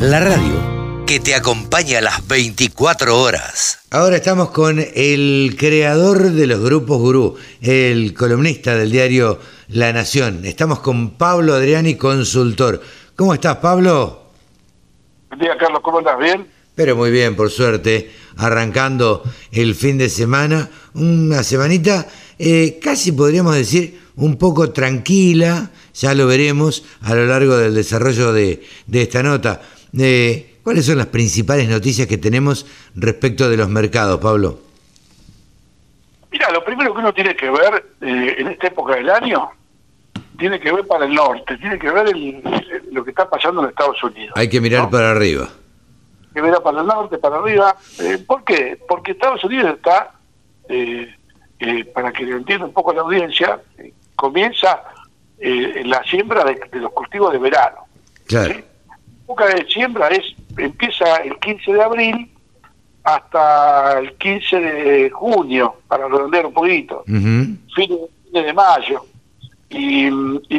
La 0.00 0.20
radio 0.20 1.04
que 1.06 1.20
te 1.20 1.34
acompaña 1.34 1.96
a 1.98 2.02
las 2.02 2.28
24 2.28 3.18
horas. 3.18 3.86
Ahora 3.90 4.16
estamos 4.16 4.50
con 4.50 4.78
el 4.78 5.56
creador 5.58 6.32
de 6.32 6.46
los 6.46 6.60
grupos 6.60 6.98
gurú, 6.98 7.36
el 7.62 8.12
columnista 8.12 8.76
del 8.76 8.90
diario 8.90 9.38
La 9.68 9.90
Nación. 9.94 10.44
Estamos 10.44 10.80
con 10.80 11.12
Pablo 11.12 11.54
Adriani, 11.54 11.94
consultor. 11.94 12.82
¿Cómo 13.16 13.32
estás, 13.32 13.56
Pablo? 13.56 14.26
Buen 15.28 15.40
día, 15.40 15.56
Carlos. 15.58 15.80
¿Cómo 15.82 16.00
estás? 16.00 16.18
¿Bien? 16.18 16.46
Pero 16.74 16.94
muy 16.94 17.10
bien, 17.10 17.36
por 17.36 17.50
suerte, 17.50 18.12
arrancando 18.36 19.22
el 19.50 19.74
fin 19.74 19.96
de 19.96 20.10
semana, 20.10 20.68
una 20.94 21.42
semanita 21.42 22.06
eh, 22.38 22.78
casi 22.82 23.12
podríamos 23.12 23.54
decir 23.54 24.02
un 24.16 24.36
poco 24.36 24.72
tranquila, 24.72 25.70
ya 25.94 26.14
lo 26.14 26.26
veremos 26.26 26.84
a 27.02 27.14
lo 27.14 27.26
largo 27.26 27.56
del 27.56 27.74
desarrollo 27.74 28.32
de, 28.32 28.62
esta 28.92 29.22
nota. 29.22 29.60
Eh, 29.98 30.58
¿Cuáles 30.62 30.86
son 30.86 30.98
las 30.98 31.06
principales 31.06 31.68
noticias 31.68 32.06
que 32.06 32.18
tenemos 32.18 32.66
respecto 32.94 33.48
de 33.48 33.56
los 33.56 33.68
mercados, 33.68 34.20
Pablo? 34.20 34.58
Mira, 36.30 36.50
lo 36.50 36.64
primero 36.64 36.94
que 36.94 37.00
uno 37.00 37.12
tiene 37.12 37.36
que 37.36 37.50
ver 37.50 37.84
eh, 38.00 38.36
en 38.38 38.48
esta 38.48 38.68
época 38.68 38.94
del 38.96 39.10
año 39.10 39.50
tiene 40.38 40.58
que 40.58 40.72
ver 40.72 40.86
para 40.86 41.04
el 41.04 41.14
norte, 41.14 41.56
tiene 41.58 41.78
que 41.78 41.90
ver 41.90 42.06
lo 42.90 43.04
que 43.04 43.10
está 43.10 43.28
pasando 43.28 43.62
en 43.62 43.68
Estados 43.68 44.02
Unidos. 44.02 44.32
Hay 44.34 44.48
que 44.48 44.60
mirar 44.60 44.88
para 44.90 45.10
arriba 45.10 45.50
que 46.32 46.40
verá 46.40 46.60
para 46.60 46.80
el 46.80 46.86
norte, 46.86 47.18
para 47.18 47.36
arriba. 47.36 47.76
Eh, 48.00 48.18
¿Por 48.26 48.44
qué? 48.44 48.78
Porque 48.88 49.12
Estados 49.12 49.44
Unidos 49.44 49.74
está, 49.76 50.12
eh, 50.68 51.14
eh, 51.58 51.84
para 51.86 52.12
que 52.12 52.24
lo 52.24 52.36
entienda 52.36 52.66
un 52.66 52.72
poco 52.72 52.92
la 52.92 53.02
audiencia, 53.02 53.60
comienza 54.16 54.82
la 55.84 56.02
siembra 56.04 56.44
de, 56.44 56.58
los 56.78 56.92
cultivos 56.92 57.32
de 57.32 57.38
verano. 57.38 57.78
Claro. 58.26 58.54
La 58.54 58.96
época 59.24 59.46
de 59.46 59.66
siembra 59.66 60.08
es 60.08 60.34
empieza 60.56 61.16
el 61.16 61.38
15 61.38 61.72
de 61.72 61.82
abril 61.82 62.30
hasta 63.04 63.98
el 63.98 64.14
15 64.14 64.56
de 64.60 65.10
junio, 65.10 65.76
para 65.88 66.06
redondear 66.06 66.46
un 66.46 66.52
poquito, 66.52 67.02
fin, 67.04 67.98
de 68.32 68.52
mayo. 68.52 69.04
Y, 69.70 70.08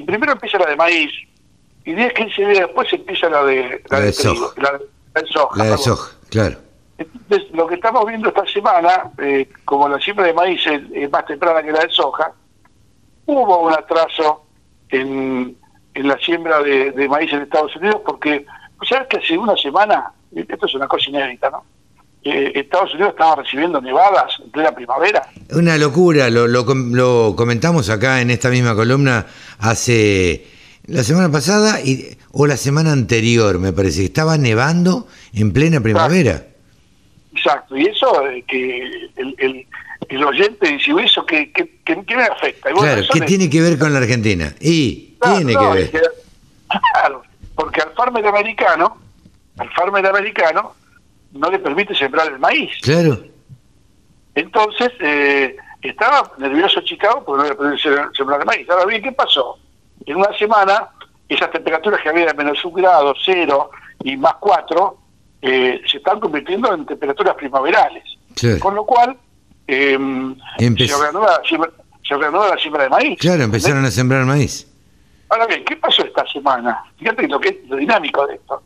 primero 0.01 0.33
empieza 0.33 0.57
la 0.57 0.69
de 0.69 0.75
maíz, 0.75 1.11
y 1.85 1.93
10, 1.93 2.13
15 2.13 2.45
días 2.45 2.59
después 2.59 2.91
empieza 2.91 3.29
la 3.29 3.43
de, 3.43 3.83
la, 3.89 3.99
de, 3.99 4.11
trigo, 4.11 4.53
la 4.57 4.71
de 5.21 5.27
soja. 5.27 5.63
La 5.63 5.71
de 5.71 5.77
soja, 5.77 6.11
claro. 6.29 6.57
Entonces, 6.97 7.49
lo 7.53 7.67
que 7.67 7.75
estamos 7.75 8.05
viendo 8.05 8.29
esta 8.29 8.45
semana, 8.47 9.11
eh, 9.17 9.49
como 9.65 9.89
la 9.89 9.99
siembra 9.99 10.25
de 10.25 10.33
maíz 10.33 10.61
es, 10.67 11.11
más 11.11 11.25
temprana 11.25 11.63
que 11.63 11.71
la 11.71 11.81
de 11.81 11.89
soja, 11.89 12.31
hubo 13.25 13.59
un 13.67 13.73
atraso 13.73 14.42
en, 14.93 15.55
en 15.93 16.07
la 16.07 16.17
siembra 16.17 16.61
de, 16.61 17.07
maíz 17.09 17.31
en 17.33 17.41
Estados 17.41 17.75
Unidos 17.75 18.01
porque, 18.05 18.45
¿sabes 18.87 19.07
que 19.09 19.17
hace 19.17 19.37
una 19.37 19.55
semana, 19.55 20.11
esto 20.35 20.65
es 20.65 20.75
una 20.75 20.87
cosa 20.87 21.09
inédita, 21.09 21.49
¿no? 21.49 21.63
Eh, 22.25 22.53
Estados 22.55 22.93
Unidos 22.93 23.11
estaba 23.11 23.35
recibiendo 23.35 23.81
nevadas 23.81 24.39
en 24.41 24.49
plena 24.49 24.71
primavera. 24.73 25.27
Una 25.51 25.77
locura, 25.77 26.29
lo, 26.29 26.47
lo, 26.47 26.63
lo 26.63 27.35
comentamos 27.35 27.89
acá 27.89 28.21
en 28.21 28.31
esta 28.31 28.49
misma 28.49 28.75
columna 28.75 29.25
hace 29.59 30.47
la 30.87 31.03
semana 31.03 31.29
pasada 31.29 31.81
y, 31.81 32.17
o 32.31 32.47
la 32.47 32.57
semana 32.57 32.91
anterior, 32.91 33.59
me 33.59 33.73
parece, 33.73 34.05
estaba 34.05 34.37
nevando 34.37 35.07
en 35.33 35.51
plena 35.51 35.81
primavera. 35.81 36.45
Exacto, 37.35 37.75
y 37.75 37.87
eso 37.87 38.27
eh, 38.27 38.43
que 38.47 39.09
el, 39.17 39.35
el, 39.37 39.67
oyente 40.25 40.67
dice, 40.67 40.91
¿eso 41.03 41.25
qué, 41.25 41.51
qué, 41.51 41.79
qué, 41.83 42.15
me 42.15 42.23
afecta? 42.23 42.71
claro, 42.71 43.01
¿qué 43.11 43.21
tiene 43.21 43.49
que 43.49 43.61
ver 43.61 43.77
con 43.77 43.93
la 43.93 43.99
Argentina? 43.99 44.53
Y 44.59 45.17
tiene 45.21 45.55
que 45.55 45.67
ver. 45.67 45.91
claro, 46.93 47.23
porque 47.55 47.81
al 47.81 47.93
farmer 47.93 48.25
americano, 48.25 48.97
al 49.57 49.69
farmer 49.71 50.05
americano, 50.05 50.75
no 51.31 51.49
le 51.49 51.59
permite 51.59 51.95
sembrar 51.95 52.27
el 52.27 52.39
maíz. 52.39 52.71
Claro. 52.81 53.19
Entonces, 54.35 54.91
eh, 54.99 55.55
estaba 55.81 56.31
nervioso 56.37 56.81
Chicago 56.81 57.23
porque 57.25 57.43
no 57.43 57.49
le 57.49 57.55
permite 57.55 58.15
sembrar 58.15 58.39
el 58.39 58.45
maíz. 58.45 58.69
Ahora 58.69 58.85
bien, 58.85 59.01
¿qué 59.01 59.11
pasó? 59.11 59.57
en 60.05 60.17
una 60.17 60.37
semana 60.37 60.89
esas 61.29 61.51
temperaturas 61.51 62.01
que 62.01 62.09
había 62.09 62.25
de 62.27 62.33
menos 62.33 62.63
un 62.65 62.73
grado, 62.73 63.13
cero 63.23 63.71
y 64.03 64.17
más 64.17 64.35
cuatro, 64.35 64.97
eh, 65.41 65.81
se 65.89 65.97
están 65.97 66.19
convirtiendo 66.19 66.73
en 66.73 66.85
temperaturas 66.85 67.35
primaverales. 67.35 68.03
Con 68.59 68.75
lo 68.75 68.85
cual, 68.85 69.17
eh, 69.67 69.97
se, 70.57 70.97
reanuda, 72.17 72.49
la 72.49 72.57
siembra 72.57 72.83
de 72.83 72.89
maíz. 72.89 73.19
Claro, 73.19 73.43
empezaron 73.43 73.85
a 73.85 73.91
sembrar 73.91 74.25
maíz. 74.25 74.67
Ahora 75.29 75.47
bien, 75.47 75.63
¿qué 75.65 75.75
pasó 75.77 76.03
esta 76.03 76.25
semana? 76.27 76.83
Fíjate 76.97 77.27
lo, 77.27 77.39
que 77.39 77.49
es, 77.49 77.69
lo 77.69 77.77
dinámico 77.77 78.27
de 78.27 78.35
esto. 78.35 78.61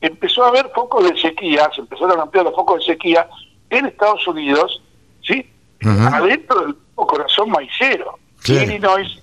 Empezó 0.00 0.44
a 0.44 0.48
haber 0.48 0.70
focos 0.74 1.08
de 1.08 1.18
sequía, 1.20 1.70
se 1.74 1.80
empezaron 1.80 2.18
a 2.18 2.22
ampliar 2.22 2.44
los 2.44 2.54
focos 2.54 2.80
de 2.80 2.92
sequía 2.92 3.28
en 3.70 3.86
Estados 3.86 4.26
Unidos, 4.26 4.82
¿sí? 5.22 5.48
Adentro 5.82 6.60
del 6.62 6.76
corazón 6.94 7.50
maicero. 7.50 8.18
Illinois, 8.46 9.22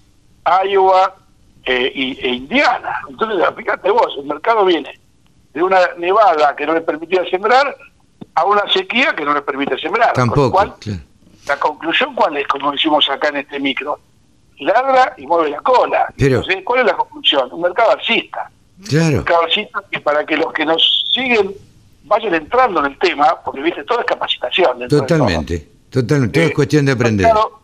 Iowa, 0.65 1.15
eh, 1.65 1.91
y, 1.95 2.19
e 2.19 2.29
Indiana. 2.29 2.99
Entonces, 3.09 3.45
fíjate 3.55 3.89
vos, 3.89 4.13
el 4.17 4.25
mercado 4.25 4.65
viene 4.65 4.99
de 5.53 5.63
una 5.63 5.79
nevada 5.97 6.55
que 6.55 6.65
no 6.65 6.73
le 6.73 6.81
permitía 6.81 7.23
sembrar 7.29 7.75
a 8.35 8.45
una 8.45 8.63
sequía 8.71 9.15
que 9.15 9.23
no 9.23 9.33
le 9.33 9.41
permite 9.41 9.77
sembrar. 9.77 10.13
Tampoco. 10.13 10.77
La 11.47 11.59
conclusión, 11.59 12.15
¿cuál 12.15 12.37
es? 12.37 12.47
Como 12.47 12.71
decimos 12.71 13.09
acá 13.09 13.27
en 13.29 13.37
este 13.37 13.59
micro, 13.59 13.99
ladra 14.59 15.13
y 15.17 15.27
mueve 15.27 15.49
la 15.49 15.61
cola. 15.61 16.13
¿Cuál 16.63 16.79
es 16.79 16.85
la 16.85 16.93
conclusión? 16.93 17.49
Un 17.51 17.61
mercado 17.61 17.91
alcista. 17.91 18.49
Claro. 18.87 19.07
Un 19.07 19.15
mercado 19.15 19.43
alcista 19.43 19.83
y 19.91 19.99
para 19.99 20.25
que 20.25 20.37
los 20.37 20.53
que 20.53 20.65
nos 20.65 21.11
siguen 21.13 21.53
vayan 22.03 22.33
entrando 22.33 22.79
en 22.79 22.91
el 22.91 22.97
tema, 22.97 23.37
porque 23.43 23.61
viste, 23.61 23.83
todo 23.83 23.99
es 23.99 24.05
capacitación. 24.05 24.87
Totalmente, 24.87 25.67
totalmente, 25.89 26.33
todo 26.39 26.45
es 26.45 26.51
eh, 26.51 26.53
cuestión 26.53 26.85
de 26.85 26.91
aprender. 26.93 27.25
Mercado, 27.27 27.59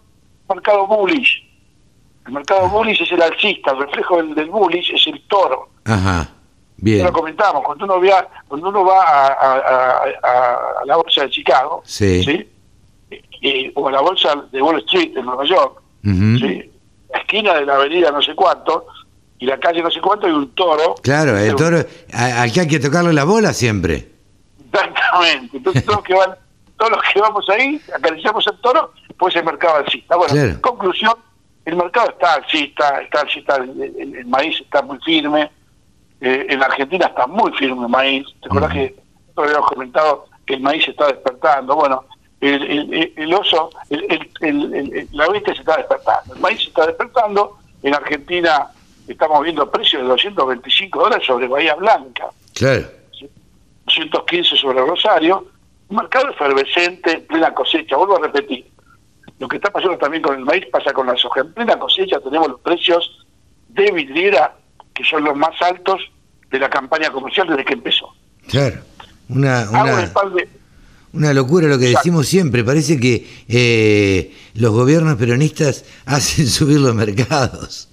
mercado 0.47 0.87
bullish 0.87 1.49
el 2.29 2.33
mercado 2.33 2.69
bullish 2.69 3.01
es 3.01 3.11
el 3.11 3.21
alcista, 3.23 3.71
el 3.71 3.79
reflejo 3.79 4.17
del, 4.17 4.35
del 4.35 4.49
bullish 4.49 4.93
es 4.93 5.07
el 5.07 5.19
toro. 5.27 5.69
Ajá. 5.85 6.29
Bien. 6.81 7.05
lo 7.05 7.13
comentamos, 7.13 7.63
cuando 7.63 7.85
uno, 7.85 7.99
vea, 7.99 8.27
cuando 8.47 8.69
uno 8.69 8.85
va 8.85 9.27
a, 9.27 10.85
la 10.85 10.95
bolsa 10.95 11.23
de 11.23 11.29
Chicago, 11.29 11.81
sí. 11.85 12.47
o 13.75 13.87
a 13.87 13.91
la 13.91 14.01
bolsa 14.01 14.35
de 14.51 14.61
Wall 14.61 14.79
Street 14.79 15.17
en 15.17 15.25
Nueva 15.25 15.45
York, 15.45 15.81
la 16.03 17.19
esquina 17.19 17.55
de 17.55 17.65
la 17.65 17.75
avenida 17.75 18.11
no 18.11 18.21
sé 18.21 18.35
cuánto, 18.35 18.85
y 19.39 19.45
la 19.45 19.57
calle 19.57 19.81
no 19.81 19.89
sé 19.89 20.01
cuánto, 20.01 20.27
hay 20.27 20.33
un 20.33 20.53
toro. 20.53 20.95
Claro, 21.01 21.37
el 21.37 21.55
toro 21.55 21.77
al 22.13 22.51
que 22.51 22.61
hay 22.61 22.67
que 22.67 22.79
tocarle 22.79 23.13
la 23.13 23.23
bola 23.23 23.53
siempre. 23.53 24.09
Exactamente. 24.71 25.57
Entonces 25.57 25.85
todos, 25.85 26.03
que 26.03 26.13
van, 26.13 26.35
todos 26.77 26.91
los 26.91 27.01
que 27.13 27.19
vamos 27.19 27.49
ahí, 27.49 27.81
acariciamos 27.95 28.45
el 28.47 28.59
toro, 28.59 28.93
pues 29.17 29.35
el 29.35 29.45
mercado 29.45 29.77
alcista. 29.77 30.15
Bueno, 30.15 30.61
conclusión, 30.61 31.13
el 31.65 31.75
mercado 31.75 32.09
está 32.09 32.35
alcista, 32.35 33.01
está 33.01 33.21
alcista, 33.21 33.55
el, 33.55 34.25
maíz 34.25 34.59
está 34.59 34.81
muy 34.81 34.97
firme, 34.99 35.49
eh, 36.21 36.47
en 36.49 36.61
Argentina 36.61 37.07
está 37.07 37.27
muy 37.27 37.51
firme 37.53 37.83
el 37.83 37.89
maíz, 37.89 38.25
¿te 38.41 38.47
acuerdas 38.47 38.73
que 38.73 38.95
habíamos 39.35 39.67
comentado 39.67 40.25
que 40.45 40.55
el 40.55 40.61
maíz 40.61 40.83
se 40.85 40.91
está 40.91 41.07
despertando? 41.07 41.75
Bueno, 41.75 42.03
el, 42.41 43.33
oso, 43.33 43.69
la 43.89 45.27
bestia 45.29 45.53
se 45.53 45.59
está 45.61 45.77
despertando, 45.77 46.33
el 46.33 46.39
maíz 46.39 46.61
se 46.61 46.67
está 46.67 46.87
despertando, 46.87 47.57
en 47.83 47.93
Argentina 47.93 48.67
estamos 49.07 49.43
viendo 49.43 49.69
precios 49.69 50.01
de 50.01 50.07
225 50.07 50.99
dólares 50.99 51.25
sobre 51.25 51.47
Bahía 51.47 51.75
Blanca, 51.75 52.27
claro. 52.53 52.87
215 53.85 54.57
sobre 54.57 54.81
Rosario, 54.81 55.47
un 55.87 55.97
mercado 55.97 56.29
efervescente, 56.29 57.17
plena 57.21 57.53
cosecha, 57.53 57.97
vuelvo 57.97 58.17
a 58.17 58.27
repetir, 58.27 58.69
lo 59.39 59.47
que 59.47 59.55
está 59.55 59.71
pasando 59.71 59.97
también 59.97 60.21
con 60.21 60.37
el 60.37 60.45
maíz 60.45 60.65
pasa 60.67 60.91
con 60.91 61.07
la 61.07 61.15
soja. 61.15 61.41
En 61.41 61.53
plena 61.53 61.79
cosecha 61.79 62.19
tenemos 62.19 62.49
los 62.49 62.59
precios 62.59 63.25
de 63.69 63.89
vidriera 63.91 64.55
que 64.93 65.03
son 65.05 65.23
los 65.23 65.35
más 65.35 65.59
altos 65.61 66.01
de 66.49 66.59
la 66.59 66.69
campaña 66.69 67.11
comercial 67.11 67.47
desde 67.47 67.65
que 67.65 67.73
empezó. 67.73 68.13
Claro, 68.47 68.81
una, 69.29 69.67
una, 71.13 71.33
locura 71.33 71.67
lo 71.67 71.77
que 71.77 71.89
decimos 71.89 72.27
siempre. 72.27 72.63
Parece 72.63 72.99
que 72.99 73.27
eh, 73.47 74.35
los 74.55 74.71
gobiernos 74.71 75.15
peronistas 75.17 75.85
hacen 76.05 76.47
subir 76.47 76.79
los 76.79 76.95
mercados. 76.95 77.89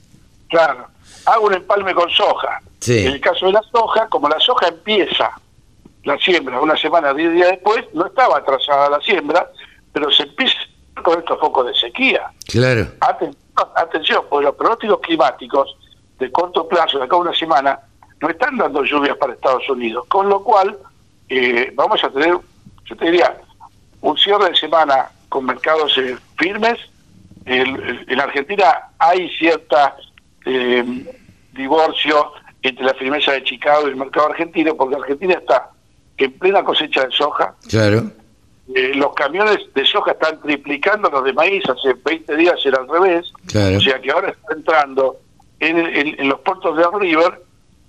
Claro, 0.48 0.86
hago 1.26 1.46
un 1.46 1.54
empalme 1.54 1.94
con 1.94 2.10
soja. 2.10 2.60
En 2.86 3.12
el 3.12 3.20
caso 3.20 3.46
de 3.46 3.52
la 3.52 3.62
soja, 3.72 4.08
como 4.08 4.28
la 4.28 4.38
soja 4.38 4.68
empieza 4.68 5.32
la 6.04 6.16
siembra 6.18 6.60
una 6.60 6.76
semana, 6.76 7.12
diez 7.12 7.32
días 7.32 7.50
después, 7.50 7.84
no 7.92 8.06
estaba 8.06 8.38
atrasada 8.38 8.88
la 8.88 9.00
siembra, 9.00 9.50
pero 9.92 10.10
se 10.12 10.22
empieza 10.22 10.56
con 11.02 11.18
estos 11.18 11.38
focos 11.40 11.66
de 11.66 11.74
sequía. 11.74 12.30
Claro. 12.46 12.86
Atención, 13.74 14.24
porque 14.30 14.44
los 14.44 14.54
pronósticos 14.54 15.00
climáticos 15.00 15.76
de 16.18 16.30
corto 16.30 16.68
plazo, 16.68 16.98
de 16.98 17.04
acá 17.04 17.16
a 17.16 17.18
una 17.18 17.34
semana, 17.34 17.80
no 18.20 18.30
están 18.30 18.56
dando 18.56 18.84
lluvias 18.84 19.16
para 19.16 19.34
Estados 19.34 19.68
Unidos. 19.68 20.06
Con 20.08 20.28
lo 20.28 20.42
cual, 20.42 20.76
eh, 21.28 21.72
vamos 21.74 22.02
a 22.02 22.10
tener, 22.10 22.36
yo 22.84 22.96
te 22.96 23.04
diría, 23.04 23.36
un 24.00 24.16
cierre 24.16 24.50
de 24.50 24.56
semana 24.56 25.10
con 25.28 25.44
mercados 25.44 25.96
eh, 25.98 26.16
firmes. 26.38 26.78
en 27.44 28.20
Argentina 28.20 28.90
hay 28.98 29.28
cierta 29.38 29.96
eh, 30.46 30.84
divorcio 31.52 32.32
entre 32.62 32.84
la 32.84 32.94
firmeza 32.94 33.32
de 33.32 33.42
Chicago 33.42 33.86
y 33.86 33.90
el 33.90 33.96
mercado 33.96 34.28
argentino, 34.28 34.74
porque 34.76 34.96
Argentina 34.96 35.34
está 35.34 35.70
en 36.16 36.32
plena 36.38 36.64
cosecha 36.64 37.04
de 37.04 37.10
soja. 37.10 37.54
Claro. 37.68 38.10
Eh, 38.74 38.92
los 38.94 39.14
camiones 39.14 39.58
de 39.74 39.84
soja 39.84 40.12
están 40.12 40.40
triplicando 40.40 41.08
los 41.10 41.24
de 41.24 41.32
maíz, 41.32 41.62
hace 41.68 41.94
20 41.94 42.36
días 42.36 42.54
era 42.64 42.78
al 42.78 42.88
revés. 42.88 43.32
O 43.44 43.80
sea 43.80 44.00
que 44.00 44.10
ahora 44.10 44.30
está 44.30 44.54
entrando 44.54 45.18
en, 45.60 46.28
los 46.28 46.40
puertos 46.40 46.76
de 46.76 46.84
River 46.98 47.42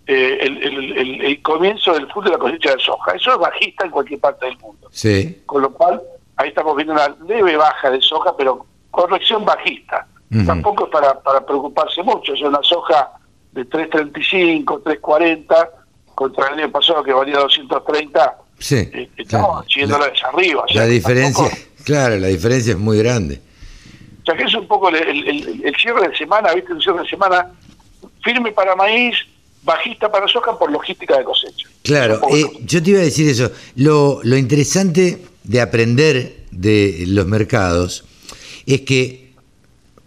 eh, 0.07 0.37
el, 0.41 1.41
comienzo 1.41 1.93
del 1.93 2.07
full 2.11 2.23
de 2.23 2.31
la 2.31 2.37
cosecha 2.37 2.75
de 2.75 2.81
soja. 2.81 3.11
Eso 3.11 3.33
es 3.33 3.37
bajista 3.37 3.85
en 3.85 3.91
cualquier 3.91 4.19
parte 4.19 4.45
del 4.45 4.57
mundo. 4.57 4.87
Sí. 4.91 5.41
Con 5.45 5.61
lo 5.61 5.73
cual, 5.73 6.01
ahí 6.37 6.49
estamos 6.49 6.75
viendo 6.75 6.93
una 6.93 7.09
leve 7.27 7.57
baja 7.57 7.89
de 7.89 8.01
soja, 8.01 8.35
pero 8.37 8.65
corrección 8.91 9.45
bajista. 9.45 10.07
Tampoco 10.45 10.85
es 10.85 10.91
para, 10.91 11.17
para 11.21 11.45
preocuparse 11.45 12.03
mucho, 12.03 12.33
es 12.33 12.41
una 12.41 12.61
soja 12.61 13.11
de 13.53 13.65
3.35, 13.65 14.83
3.40, 14.83 15.69
contra 16.17 16.47
el 16.47 16.59
año 16.59 16.71
pasado 16.71 17.03
que 17.03 17.13
valía 17.13 17.37
230. 17.37 18.37
Sí, 18.59 18.75
eh, 18.75 19.09
estamos 19.15 19.65
claro. 19.67 20.03
arriba. 20.33 20.65
la 20.73 20.85
diferencia, 20.85 21.47
claro, 21.85 22.17
la 22.17 22.27
diferencia 22.27 22.73
es 22.73 22.79
muy 22.79 22.97
grande. 22.97 23.39
O 24.23 24.25
sea 24.25 24.35
que 24.35 24.43
es 24.43 24.55
un 24.55 24.67
poco 24.67 24.89
el, 24.89 25.75
cierre 25.79 26.09
de 26.09 26.17
semana, 26.17 26.53
¿viste? 26.53 26.73
El 26.73 26.81
cierre 26.81 27.03
de 27.03 27.07
semana 27.07 27.51
firme 28.23 28.51
para 28.51 28.75
maíz, 28.75 29.15
bajista 29.67 30.09
para 30.09 30.27
soja 30.27 30.57
por 30.57 30.71
logística 30.71 31.17
de 31.17 31.25
cosecha. 31.25 31.67
Claro, 31.83 32.21
eh, 32.33 32.45
yo 32.65 32.81
te 32.81 32.89
iba 32.91 33.01
a 33.01 33.03
decir 33.03 33.27
eso. 33.27 33.51
Lo, 33.75 34.21
lo 34.23 34.37
interesante 34.37 35.21
de 35.43 35.61
aprender 35.61 36.45
de 36.51 37.03
los 37.07 37.27
mercados 37.27 38.05
es 38.65 38.81
que 38.81 39.27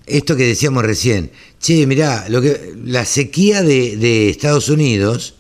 esto 0.07 0.35
que 0.35 0.47
decíamos 0.47 0.85
recién, 0.85 1.31
che, 1.61 1.87
mirá, 1.87 2.29
lo 2.29 2.43
que, 2.43 2.75
la 2.85 3.05
sequía 3.05 3.63
de, 3.63 4.29
Estados 4.31 4.69
Unidos 4.69 5.35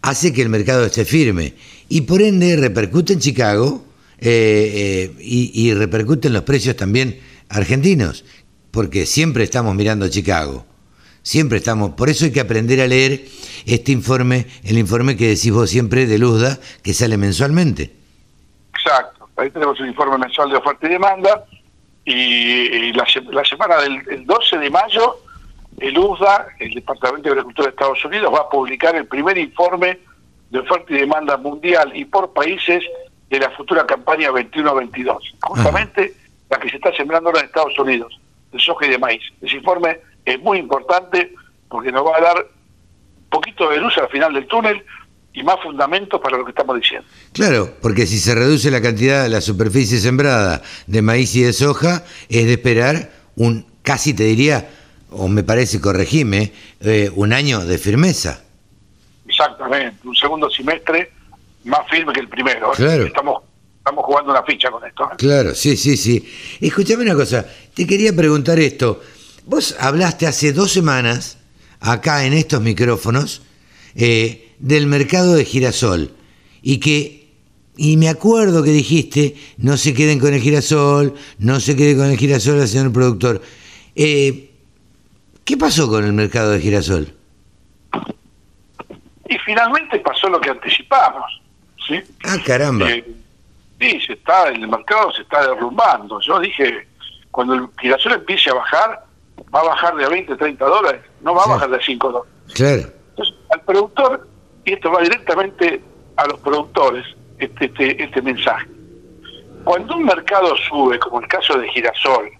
hace 0.00 0.32
que 0.32 0.42
el 0.42 0.48
mercado 0.48 0.84
esté 0.84 1.04
firme 1.04 1.54
y 1.88 2.00
por 2.02 2.22
ende 2.22 2.56
repercute 2.56 3.12
en 3.12 3.20
Chicago 3.20 3.84
eh, 4.18 5.12
eh, 5.14 5.22
y, 5.22 5.72
repercute 5.74 6.28
en 6.28 6.34
los 6.34 6.42
precios 6.42 6.76
también 6.76 7.20
argentinos, 7.48 8.24
porque 8.70 9.04
siempre 9.06 9.44
estamos 9.44 9.74
mirando 9.74 10.06
a 10.06 10.10
Chicago. 10.10 10.64
Siempre 11.22 11.58
estamos, 11.58 11.92
por 11.92 12.08
eso 12.08 12.24
hay 12.24 12.32
que 12.32 12.40
aprender 12.40 12.80
a 12.80 12.86
leer 12.86 13.20
este 13.66 13.92
informe, 13.92 14.46
el 14.64 14.76
informe 14.78 15.16
que 15.16 15.28
decís 15.28 15.52
vos 15.52 15.70
siempre 15.70 16.06
de 16.06 16.18
Luzda, 16.18 16.58
que 16.82 16.92
sale 16.92 17.16
mensualmente. 17.16 17.92
Exacto, 18.74 19.28
ahí 19.36 19.50
tenemos 19.50 19.78
el 19.80 19.86
informe 19.86 20.18
mensual 20.18 20.50
de 20.50 20.56
oferta 20.56 20.86
y 20.86 20.90
demanda, 20.90 21.44
y, 22.04 22.92
la, 22.92 23.06
semana 23.44 23.76
del 23.76 24.26
12 24.26 24.58
de 24.58 24.70
mayo, 24.70 25.18
el 25.78 25.96
USDA, 25.96 26.48
el 26.58 26.74
Departamento 26.74 27.28
de 27.28 27.30
Agricultura 27.30 27.66
de 27.66 27.70
Estados 27.70 28.04
Unidos, 28.04 28.32
va 28.34 28.40
a 28.40 28.48
publicar 28.48 28.96
el 28.96 29.06
primer 29.06 29.38
informe 29.38 30.00
de 30.50 30.58
oferta 30.58 30.92
y 30.92 30.98
demanda 30.98 31.36
mundial 31.36 31.92
y 31.94 32.04
por 32.04 32.32
países 32.32 32.82
de 33.30 33.38
la 33.38 33.50
futura 33.50 33.86
campaña 33.86 34.30
21-22, 34.30 35.34
justamente 35.40 36.14
la 36.50 36.58
que 36.58 36.68
se 36.68 36.76
está 36.76 36.92
sembrando 36.94 37.30
ahora 37.30 37.40
en 37.40 37.46
Estados 37.46 37.78
Unidos, 37.78 38.20
de 38.52 38.58
soja 38.58 38.86
y 38.86 38.90
de 38.90 38.98
maíz. 38.98 39.22
Ese 39.40 39.56
informe 39.56 40.00
es 40.24 40.40
muy 40.40 40.58
importante 40.58 41.34
porque 41.68 41.92
nos 41.92 42.06
va 42.06 42.16
a 42.16 42.20
dar 42.20 42.36
un 42.38 43.28
poquito 43.30 43.68
de 43.70 43.78
luz 43.78 43.96
al 43.98 44.08
final 44.08 44.32
del 44.34 44.46
túnel 44.46 44.84
y 45.34 45.42
más 45.42 45.56
fundamentos 45.62 46.20
para 46.20 46.36
lo 46.36 46.44
que 46.44 46.50
estamos 46.50 46.76
diciendo. 46.76 47.06
Claro, 47.32 47.74
porque 47.80 48.06
si 48.06 48.18
se 48.18 48.34
reduce 48.34 48.70
la 48.70 48.82
cantidad 48.82 49.22
de 49.22 49.30
la 49.30 49.40
superficie 49.40 49.98
sembrada 49.98 50.62
de 50.86 51.02
maíz 51.02 51.34
y 51.36 51.42
de 51.42 51.52
soja, 51.52 52.04
es 52.28 52.46
de 52.46 52.52
esperar 52.52 53.10
un, 53.36 53.66
casi 53.82 54.12
te 54.14 54.24
diría, 54.24 54.68
o 55.10 55.28
me 55.28 55.42
parece, 55.42 55.80
corregime, 55.80 56.52
eh, 56.80 57.10
un 57.14 57.32
año 57.32 57.60
de 57.60 57.78
firmeza. 57.78 58.42
Exactamente, 59.26 60.06
un 60.06 60.14
segundo 60.14 60.50
semestre 60.50 61.10
más 61.64 61.88
firme 61.88 62.12
que 62.12 62.20
el 62.20 62.28
primero. 62.28 62.72
¿eh? 62.72 62.76
Claro. 62.76 63.06
Estamos, 63.06 63.42
estamos 63.78 64.04
jugando 64.04 64.32
una 64.32 64.42
ficha 64.42 64.70
con 64.70 64.84
esto. 64.84 65.04
¿eh? 65.04 65.16
Claro, 65.16 65.54
sí, 65.54 65.76
sí, 65.76 65.96
sí. 65.96 66.30
Escúchame 66.60 67.04
una 67.04 67.14
cosa, 67.14 67.46
te 67.74 67.86
quería 67.86 68.14
preguntar 68.14 68.58
esto. 68.58 69.00
Vos 69.44 69.76
hablaste 69.80 70.26
hace 70.26 70.52
dos 70.52 70.72
semanas, 70.72 71.38
acá 71.80 72.24
en 72.24 72.32
estos 72.32 72.60
micrófonos, 72.60 73.42
eh, 73.94 74.54
del 74.58 74.86
mercado 74.86 75.34
de 75.34 75.44
girasol 75.44 76.12
y 76.62 76.78
que 76.78 77.22
y 77.76 77.96
me 77.96 78.08
acuerdo 78.08 78.62
que 78.62 78.70
dijiste 78.70 79.34
no 79.56 79.76
se 79.76 79.92
queden 79.92 80.20
con 80.20 80.32
el 80.32 80.40
girasol, 80.40 81.14
no 81.38 81.58
se 81.58 81.74
quede 81.74 81.96
con 81.96 82.06
el 82.06 82.16
girasol, 82.16 82.66
señor 82.68 82.92
productor. 82.92 83.42
Eh, 83.96 84.50
¿Qué 85.44 85.56
pasó 85.56 85.88
con 85.88 86.04
el 86.04 86.12
mercado 86.12 86.52
de 86.52 86.60
girasol? 86.60 87.12
Y 89.28 89.38
finalmente 89.38 89.98
pasó 89.98 90.28
lo 90.28 90.40
que 90.40 90.50
anticipamos, 90.50 91.42
¿sí? 91.88 92.00
Ah, 92.24 92.36
caramba. 92.44 92.88
Eh, 92.88 93.04
sí, 93.80 94.00
se 94.06 94.12
está, 94.12 94.48
el 94.50 94.68
mercado 94.68 95.10
se 95.12 95.22
está 95.22 95.48
derrumbando. 95.48 96.20
Yo 96.20 96.38
dije, 96.38 96.86
cuando 97.30 97.54
el 97.54 97.68
girasol 97.80 98.12
empiece 98.12 98.50
a 98.50 98.54
bajar, 98.54 99.11
va 99.54 99.60
a 99.60 99.64
bajar 99.64 99.94
de 99.96 100.08
20, 100.08 100.36
30 100.36 100.64
dólares, 100.64 101.02
no 101.20 101.34
va 101.34 101.44
a 101.44 101.48
bajar 101.48 101.70
de 101.70 101.80
5 101.82 102.10
dólares. 102.10 102.32
Claro. 102.54 102.82
Entonces, 103.10 103.34
al 103.50 103.60
productor 103.62 104.28
y 104.64 104.72
esto 104.72 104.90
va 104.90 105.02
directamente 105.02 105.82
a 106.16 106.26
los 106.26 106.38
productores, 106.40 107.04
este, 107.38 107.66
este, 107.66 108.02
este 108.02 108.22
mensaje. 108.22 108.66
Cuando 109.64 109.96
un 109.96 110.04
mercado 110.04 110.54
sube, 110.68 110.98
como 110.98 111.20
el 111.20 111.28
caso 111.28 111.58
de 111.58 111.68
girasol, 111.68 112.30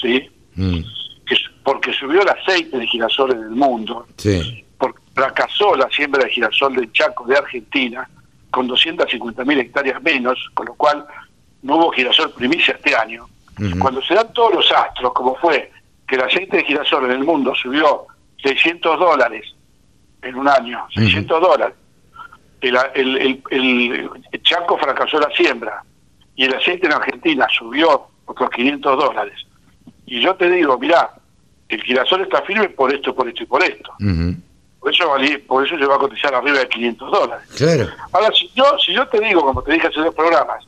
¿sí? 0.00 0.30
Mm. 0.54 0.80
Que, 1.26 1.36
porque 1.64 1.92
subió 1.92 2.22
el 2.22 2.28
aceite 2.28 2.78
de 2.78 2.86
girasol 2.86 3.32
en 3.32 3.42
el 3.42 3.50
mundo, 3.50 4.06
sí. 4.16 4.64
porque 4.78 5.00
fracasó 5.14 5.76
la 5.76 5.88
siembra 5.90 6.24
de 6.24 6.30
girasol 6.30 6.74
de 6.76 6.90
Chaco 6.92 7.24
de 7.26 7.36
Argentina, 7.36 8.08
con 8.50 8.68
250.000 8.68 9.58
hectáreas 9.58 10.02
menos, 10.02 10.38
con 10.54 10.66
lo 10.66 10.74
cual 10.74 11.06
no 11.62 11.76
hubo 11.76 11.90
girasol 11.92 12.32
primicia 12.32 12.74
este 12.74 12.94
año. 12.94 13.26
Cuando 13.78 14.02
se 14.02 14.14
dan 14.14 14.32
todos 14.32 14.54
los 14.54 14.72
astros, 14.72 15.12
como 15.12 15.36
fue 15.36 15.70
que 16.12 16.16
el 16.16 16.24
aceite 16.24 16.58
de 16.58 16.64
girasol 16.64 17.06
en 17.06 17.12
el 17.12 17.24
mundo 17.24 17.54
subió 17.54 18.06
600 18.42 18.98
dólares 18.98 19.46
en 20.20 20.34
un 20.34 20.46
año, 20.46 20.86
600 20.94 21.40
dólares. 21.40 21.74
El, 22.60 22.76
el, 22.94 23.42
el, 23.50 24.42
Chaco 24.42 24.76
fracasó 24.76 25.18
la 25.18 25.30
siembra 25.30 25.82
y 26.36 26.44
el 26.44 26.54
aceite 26.54 26.84
en 26.84 26.92
Argentina 26.92 27.46
subió 27.50 28.08
otros 28.26 28.50
500 28.50 28.98
dólares. 28.98 29.38
Y 30.04 30.20
yo 30.20 30.34
te 30.34 30.50
digo, 30.50 30.76
mirá, 30.78 31.14
el 31.70 31.82
girasol 31.82 32.20
está 32.20 32.42
firme 32.42 32.68
por 32.68 32.92
esto, 32.92 33.14
por 33.14 33.26
esto 33.26 33.44
y 33.44 33.46
por 33.46 33.62
esto. 33.62 33.90
Por 34.80 34.92
eso 34.92 35.16
por 35.46 35.66
eso 35.66 35.78
se 35.78 35.86
va 35.86 35.94
a 35.94 35.98
cotizar 35.98 36.34
arriba 36.34 36.58
de 36.58 36.68
500 36.68 37.10
dólares. 37.10 37.48
Claro. 37.56 37.88
Ahora, 38.12 38.30
si 38.38 38.50
yo, 38.54 38.64
si 38.84 38.92
yo 38.92 39.08
te 39.08 39.18
digo, 39.18 39.40
como 39.40 39.62
te 39.62 39.72
dije 39.72 39.86
hace 39.86 40.00
dos 40.00 40.14
programas, 40.14 40.62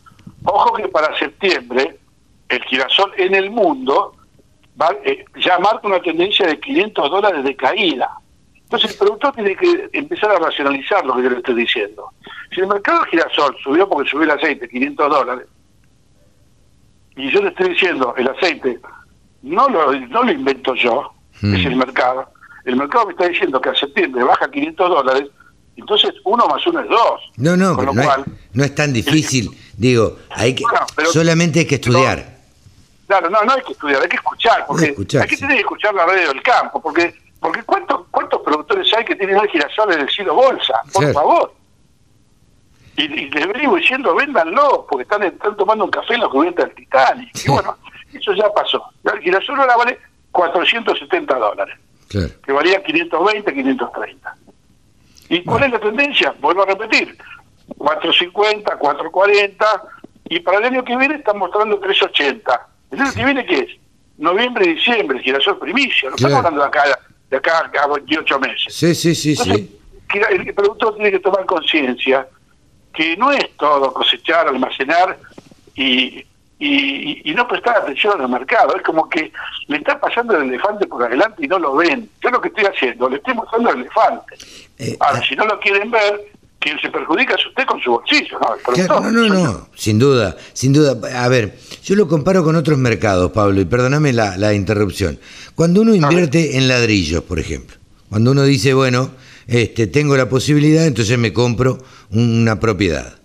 ojo 0.45 0.73
que 0.73 0.88
para 0.88 1.14
septiembre 1.18 1.99
el 2.49 2.62
girasol 2.62 3.12
en 3.18 3.35
el 3.35 3.50
mundo 3.50 4.14
ya 5.40 5.59
marca 5.59 5.87
una 5.87 6.00
tendencia 6.00 6.47
de 6.47 6.59
500 6.59 7.11
dólares 7.11 7.45
de 7.45 7.57
caída. 7.57 8.11
Entonces 8.64 8.93
el 8.93 8.99
productor 8.99 9.35
tiene 9.35 9.57
que 9.57 9.88
empezar 9.93 10.33
a 10.33 10.38
racionalizar 10.38 11.04
lo 11.04 11.16
que 11.16 11.23
yo 11.23 11.31
le 11.31 11.37
estoy 11.37 11.54
diciendo. 11.54 12.11
Si 12.52 12.61
el 12.61 12.66
mercado 12.66 13.04
de 13.04 13.11
girasol 13.11 13.57
subió 13.62 13.88
porque 13.88 14.11
subió 14.11 14.25
el 14.25 14.31
aceite 14.31 14.69
500 14.69 15.11
dólares, 15.11 15.47
y 17.16 17.31
yo 17.31 17.43
le 17.43 17.49
estoy 17.49 17.71
diciendo, 17.71 18.14
el 18.16 18.28
aceite 18.28 18.81
no 19.43 19.69
lo, 19.69 19.93
no 19.93 20.23
lo 20.25 20.33
invento 20.33 20.75
yo, 20.75 21.12
hmm. 21.40 21.54
es 21.54 21.66
el 21.66 21.76
mercado. 21.76 22.28
El 22.64 22.76
mercado 22.76 23.07
me 23.07 23.12
está 23.12 23.28
diciendo 23.28 23.61
que 23.61 23.69
a 23.69 23.75
septiembre 23.75 24.25
baja 24.25 24.50
500 24.50 24.88
dólares, 24.88 25.28
entonces 25.76 26.12
uno 26.25 26.47
más 26.47 26.66
uno 26.66 26.81
es 26.81 26.88
dos. 26.88 27.21
No, 27.37 27.57
no, 27.57 27.76
no, 28.52 28.64
es, 28.64 28.75
tan 28.75 28.93
difícil. 28.93 29.50
Digo, 29.76 30.19
hay 30.31 30.54
que, 30.54 30.64
solamente 31.12 31.61
hay 31.61 31.66
que 31.66 31.75
estudiar. 31.76 32.34
Claro, 33.18 33.30
no, 33.30 33.44
no 33.44 33.52
hay 33.52 33.62
que 33.62 33.73
estudiar, 33.73 34.02
hay 34.02 34.09
que 34.09 34.16
escuchar, 34.16 34.66
porque 34.66 34.94
hay, 34.97 35.26
que 35.28 35.37
tener 35.37 35.56
que 35.56 35.61
escuchar 35.61 35.94
la 35.94 36.06
radio 36.06 36.28
del 36.28 36.42
campo, 36.42 36.80
porque 36.80 37.14
porque 37.40 37.62
¿cuántos, 37.62 38.06
cuántos 38.11 38.40
productores 38.40 38.90
hay 38.97 39.04
que 39.04 39.16
tienen 39.16 39.37
el 39.37 39.49
girasol 39.49 39.92
en 39.92 40.00
el 40.00 40.09
cielo 40.09 40.35
bolsa? 40.35 40.80
Por 40.90 41.12
favor. 41.12 41.52
Y, 42.97 43.02
y, 43.02 43.30
les 43.30 43.47
venimos 43.49 43.80
diciendo, 43.80 44.14
véndanlo, 44.14 44.87
porque 44.88 45.02
están, 45.02 45.25
están 45.25 45.54
tomando 45.54 45.85
un 45.85 45.90
café 45.90 46.14
en 46.14 46.21
la 46.21 46.28
cubierta 46.28 46.64
del 46.64 46.75
Titanic. 46.75 47.44
Y 47.44 47.50
bueno, 47.50 47.76
eso 48.14 48.33
ya 48.33 48.50
pasó. 48.50 48.83
El 49.04 49.21
girasol 49.21 49.61
ahora 49.61 49.76
vale 49.76 49.99
470 50.33 51.35
dólares. 51.38 51.78
Que 52.09 52.52
valía 52.52 52.83
520, 52.83 53.52
530. 53.52 54.37
¿Y 55.28 55.44
cuál 55.44 55.64
es 55.64 55.73
la 55.73 55.80
tendencia? 55.80 56.35
Vuelvo 56.40 56.62
a 56.62 56.66
repetir. 56.66 57.18
450, 57.76 58.76
440, 58.76 59.66
y 60.30 60.40
para 60.40 60.59
el 60.59 60.64
año 60.64 60.85
que 60.85 60.97
viene 60.97 61.16
están 61.16 61.38
mostrando 61.38 61.78
380. 61.78 62.68
¿El 62.91 63.00
año 63.00 63.12
que 63.14 63.25
viene 63.25 63.47
qué 63.47 63.59
es? 63.59 63.71
Noviembre 64.19 64.67
diciembre, 64.67 65.21
girasol 65.21 65.59
primicio. 65.59 66.11
No 66.11 66.17
estamos 66.17 66.38
hablando 66.38 66.61
de 66.61 66.67
acá 66.69 66.99
de 67.31 67.37
acá 67.37 67.71
a 67.83 67.87
28 67.87 68.38
meses. 68.38 68.75
Sí, 68.75 68.95
sí, 68.95 69.14
sí, 69.14 69.37
sí. 69.37 69.79
El 70.31 70.55
productor 70.55 70.95
tiene 70.95 71.11
que 71.11 71.19
tomar 71.19 71.45
conciencia 71.45 72.29
que 72.93 73.17
no 73.17 73.33
es 73.33 73.57
todo 73.57 73.93
cosechar, 73.93 74.47
almacenar 74.47 75.19
y, 75.75 76.25
y, 76.61 77.35
no 77.35 77.49
prestar 77.49 77.79
atención 77.79 78.21
al 78.21 78.29
mercado. 78.29 78.76
Es 78.76 78.83
como 78.83 79.09
que 79.09 79.33
le 79.67 79.76
está 79.79 79.99
pasando 79.99 80.37
el 80.37 80.49
elefante 80.49 80.87
por 80.87 81.03
adelante 81.03 81.45
y 81.45 81.49
no 81.49 81.59
lo 81.59 81.75
ven. 81.75 82.09
Yo 82.23 82.31
lo 82.31 82.41
que 82.41 82.49
estoy 82.49 82.64
haciendo, 82.64 83.09
le 83.09 83.17
estoy 83.17 83.35
mostrando 83.35 83.71
el 83.71 83.81
elefante. 83.81 84.37
Eh, 84.79 84.97
Ahora, 85.00 85.19
ah. 85.19 85.26
si 85.29 85.35
no 85.35 85.45
lo 85.47 85.59
quieren 85.59 85.91
ver, 85.91 86.33
quien 86.61 86.79
se 86.81 86.88
perjudica 86.91 87.35
es 87.35 87.47
usted 87.47 87.67
con 87.67 87.81
su 87.81 87.91
bolsillo, 87.91 88.38
¿no? 88.38 89.00
no, 89.00 89.11
no, 89.11 89.29
no, 89.29 89.69
sin 89.75 89.99
duda, 89.99 90.37
sin 90.53 90.73
duda. 90.73 90.97
A 91.21 91.29
ver, 91.29 91.59
yo 91.85 91.95
lo 91.95 92.09
comparo 92.09 92.43
con 92.43 92.57
otros 92.57 92.79
mercados, 92.79 93.31
Pablo, 93.33 93.61
y 93.61 93.67
perdóname 93.67 94.12
la, 94.12 94.37
la 94.37 94.55
interrupción. 94.55 95.19
Cuando 95.55 95.83
uno 95.83 95.95
invierte 95.95 96.57
en 96.57 96.67
ladrillos, 96.67 97.23
por 97.23 97.38
ejemplo, 97.38 97.76
cuando 98.09 98.31
uno 98.31 98.45
dice, 98.45 98.75
bueno, 98.75 99.11
este, 99.47 99.87
tengo 99.87 100.17
la 100.17 100.29
posibilidad, 100.29 100.87
entonces 100.87 101.19
me 101.19 101.33
compro 101.33 101.85
una 102.11 102.59
propiedad. 102.59 103.19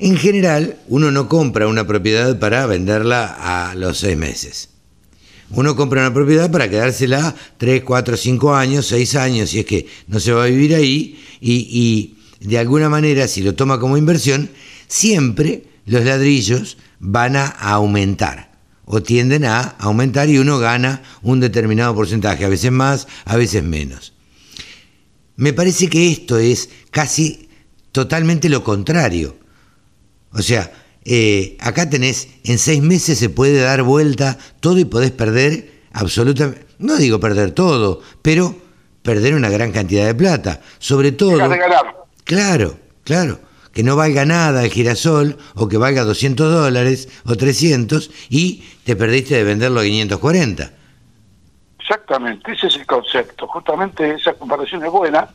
En 0.00 0.16
general, 0.16 0.78
uno 0.88 1.10
no 1.10 1.28
compra 1.28 1.66
una 1.66 1.86
propiedad 1.86 2.38
para 2.38 2.66
venderla 2.66 3.36
a 3.38 3.74
los 3.74 3.98
seis 3.98 4.16
meses. 4.16 4.70
Uno 5.50 5.76
compra 5.76 6.00
una 6.00 6.14
propiedad 6.14 6.50
para 6.50 6.68
quedársela 6.68 7.34
tres, 7.58 7.82
cuatro, 7.82 8.16
cinco 8.16 8.54
años, 8.54 8.86
seis 8.86 9.14
años, 9.14 9.50
si 9.50 9.60
es 9.60 9.66
que 9.66 9.86
no 10.08 10.18
se 10.20 10.32
va 10.32 10.44
a 10.44 10.48
vivir 10.48 10.74
ahí, 10.74 11.20
y, 11.40 12.16
de 12.40 12.58
alguna 12.58 12.88
manera, 12.88 13.28
si 13.28 13.42
lo 13.42 13.54
toma 13.54 13.78
como 13.80 13.96
inversión, 13.96 14.50
siempre 14.86 15.64
los 15.86 16.04
ladrillos 16.04 16.76
van 17.06 17.36
a 17.36 17.46
aumentar 17.46 18.50
o 18.86 19.02
tienden 19.02 19.44
a 19.44 19.60
aumentar 19.78 20.28
y 20.30 20.38
uno 20.38 20.58
gana 20.58 21.02
un 21.22 21.38
determinado 21.38 21.94
porcentaje, 21.94 22.44
a 22.44 22.48
veces 22.48 22.72
más, 22.72 23.06
a 23.26 23.36
veces 23.36 23.62
menos. 23.62 24.14
Me 25.36 25.52
parece 25.52 25.88
que 25.88 26.10
esto 26.10 26.38
es 26.38 26.70
casi 26.90 27.48
totalmente 27.92 28.48
lo 28.48 28.64
contrario. 28.64 29.36
O 30.32 30.40
sea, 30.40 30.72
eh, 31.04 31.56
acá 31.60 31.90
tenés, 31.90 32.28
en 32.44 32.58
seis 32.58 32.82
meses 32.82 33.18
se 33.18 33.28
puede 33.28 33.60
dar 33.60 33.82
vuelta 33.82 34.38
todo 34.60 34.78
y 34.78 34.84
podés 34.84 35.10
perder 35.10 35.82
absolutamente, 35.92 36.66
no 36.78 36.96
digo 36.96 37.20
perder 37.20 37.52
todo, 37.52 38.00
pero 38.22 38.56
perder 39.02 39.34
una 39.34 39.50
gran 39.50 39.72
cantidad 39.72 40.06
de 40.06 40.14
plata. 40.14 40.62
Sobre 40.78 41.12
todo... 41.12 41.36
Claro, 42.24 42.78
claro. 43.04 43.43
Que 43.74 43.82
no 43.82 43.96
valga 43.96 44.24
nada 44.24 44.64
el 44.64 44.70
girasol 44.70 45.36
o 45.56 45.68
que 45.68 45.76
valga 45.76 46.04
200 46.04 46.52
dólares 46.52 47.08
o 47.26 47.36
300 47.36 48.10
y 48.30 48.64
te 48.84 48.96
perdiste 48.96 49.34
de 49.34 49.44
venderlo 49.44 49.80
a 49.80 49.84
540. 49.84 50.70
Exactamente, 51.80 52.52
ese 52.52 52.68
es 52.68 52.76
el 52.76 52.86
concepto. 52.86 53.46
Justamente 53.48 54.14
esa 54.14 54.32
comparación 54.34 54.84
es 54.84 54.90
buena. 54.90 55.28